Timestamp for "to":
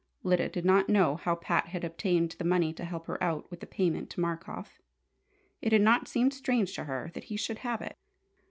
2.73-2.85, 4.09-4.19, 6.73-6.85